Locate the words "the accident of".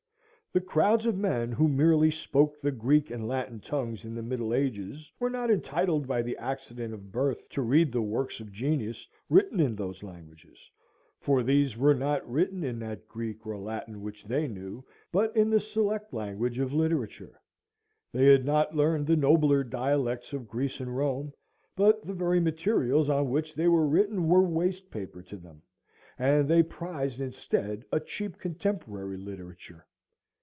6.21-7.09